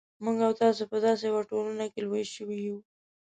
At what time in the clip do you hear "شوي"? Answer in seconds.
2.35-2.59